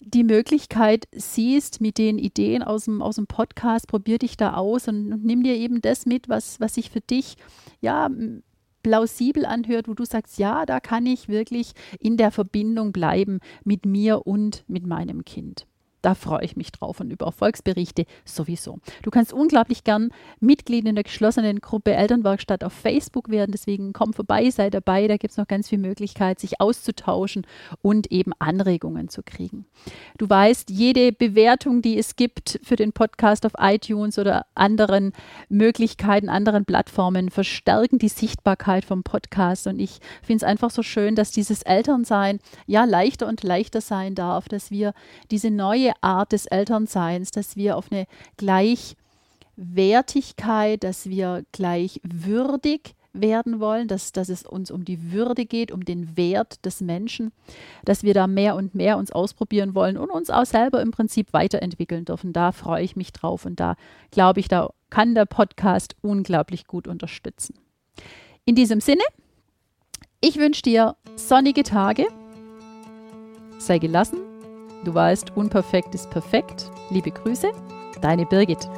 die 0.00 0.24
Möglichkeit 0.24 1.08
siehst 1.12 1.80
mit 1.80 1.98
den 1.98 2.18
Ideen 2.18 2.62
aus 2.62 2.84
dem, 2.84 3.02
aus 3.02 3.16
dem 3.16 3.26
Podcast, 3.26 3.88
probier 3.88 4.18
dich 4.18 4.36
da 4.36 4.54
aus 4.54 4.88
und, 4.88 5.12
und 5.12 5.24
nimm 5.24 5.42
dir 5.42 5.54
eben 5.54 5.80
das 5.80 6.06
mit, 6.06 6.28
was, 6.28 6.60
was 6.60 6.74
sich 6.74 6.90
für 6.90 7.00
dich 7.00 7.36
ja 7.80 8.08
plausibel 8.86 9.44
anhört, 9.44 9.88
wo 9.88 9.94
du 9.94 10.04
sagst, 10.04 10.38
ja, 10.38 10.64
da 10.64 10.78
kann 10.78 11.06
ich 11.06 11.28
wirklich 11.28 11.72
in 11.98 12.16
der 12.16 12.30
Verbindung 12.30 12.92
bleiben 12.92 13.40
mit 13.64 13.84
mir 13.84 14.28
und 14.28 14.62
mit 14.68 14.86
meinem 14.86 15.24
Kind. 15.24 15.66
Da 16.06 16.14
freue 16.14 16.44
ich 16.44 16.54
mich 16.54 16.70
drauf 16.70 17.00
und 17.00 17.10
über 17.10 17.26
Erfolgsberichte 17.26 18.06
sowieso. 18.24 18.78
Du 19.02 19.10
kannst 19.10 19.32
unglaublich 19.32 19.82
gern 19.82 20.10
Mitglied 20.38 20.86
in 20.86 20.94
der 20.94 21.02
geschlossenen 21.02 21.58
Gruppe 21.58 21.94
Elternwerkstatt 21.94 22.62
auf 22.62 22.72
Facebook 22.72 23.28
werden. 23.28 23.50
Deswegen 23.50 23.92
komm 23.92 24.12
vorbei, 24.12 24.48
sei 24.50 24.70
dabei. 24.70 25.08
Da 25.08 25.16
gibt 25.16 25.32
es 25.32 25.36
noch 25.36 25.48
ganz 25.48 25.68
viel 25.68 25.78
Möglichkeit, 25.78 26.38
sich 26.38 26.60
auszutauschen 26.60 27.44
und 27.82 28.12
eben 28.12 28.30
Anregungen 28.38 29.08
zu 29.08 29.24
kriegen. 29.24 29.66
Du 30.16 30.30
weißt, 30.30 30.70
jede 30.70 31.10
Bewertung, 31.10 31.82
die 31.82 31.98
es 31.98 32.14
gibt 32.14 32.60
für 32.62 32.76
den 32.76 32.92
Podcast 32.92 33.44
auf 33.44 33.54
iTunes 33.58 34.16
oder 34.16 34.46
anderen 34.54 35.12
Möglichkeiten, 35.48 36.28
anderen 36.28 36.66
Plattformen, 36.66 37.30
verstärken 37.30 37.98
die 37.98 38.10
Sichtbarkeit 38.10 38.84
vom 38.84 39.02
Podcast. 39.02 39.66
Und 39.66 39.80
ich 39.80 39.98
finde 40.22 40.44
es 40.44 40.48
einfach 40.48 40.70
so 40.70 40.84
schön, 40.84 41.16
dass 41.16 41.32
dieses 41.32 41.62
Elternsein 41.62 42.38
ja 42.68 42.84
leichter 42.84 43.26
und 43.26 43.42
leichter 43.42 43.80
sein 43.80 44.14
darf, 44.14 44.48
dass 44.48 44.70
wir 44.70 44.94
diese 45.32 45.50
Art 46.00 46.32
des 46.32 46.46
Elternseins, 46.46 47.30
dass 47.30 47.56
wir 47.56 47.76
auf 47.76 47.90
eine 47.90 48.06
Gleichwertigkeit, 48.36 50.84
dass 50.84 51.08
wir 51.08 51.44
gleichwürdig 51.52 52.96
werden 53.20 53.60
wollen, 53.60 53.88
dass, 53.88 54.12
dass 54.12 54.28
es 54.28 54.44
uns 54.44 54.70
um 54.70 54.84
die 54.84 55.12
Würde 55.12 55.46
geht, 55.46 55.72
um 55.72 55.84
den 55.84 56.16
Wert 56.16 56.64
des 56.64 56.80
Menschen, 56.80 57.32
dass 57.84 58.02
wir 58.02 58.14
da 58.14 58.26
mehr 58.26 58.56
und 58.56 58.74
mehr 58.74 58.98
uns 58.98 59.10
ausprobieren 59.10 59.74
wollen 59.74 59.96
und 59.96 60.10
uns 60.10 60.30
auch 60.30 60.44
selber 60.44 60.80
im 60.82 60.90
Prinzip 60.90 61.32
weiterentwickeln 61.32 62.04
dürfen. 62.04 62.32
Da 62.32 62.52
freue 62.52 62.84
ich 62.84 62.96
mich 62.96 63.12
drauf 63.12 63.44
und 63.44 63.60
da 63.60 63.76
glaube 64.10 64.40
ich, 64.40 64.48
da 64.48 64.70
kann 64.90 65.14
der 65.14 65.26
Podcast 65.26 65.96
unglaublich 66.02 66.66
gut 66.66 66.86
unterstützen. 66.86 67.54
In 68.44 68.54
diesem 68.54 68.80
Sinne, 68.80 69.02
ich 70.20 70.36
wünsche 70.36 70.62
dir 70.62 70.96
sonnige 71.16 71.62
Tage, 71.62 72.06
sei 73.58 73.78
gelassen 73.78 74.25
Du 74.86 74.94
weißt, 74.94 75.36
unperfekt 75.36 75.96
ist 75.96 76.10
perfekt. 76.10 76.70
Liebe 76.90 77.10
Grüße, 77.10 77.50
deine 78.02 78.24
Birgit. 78.24 78.68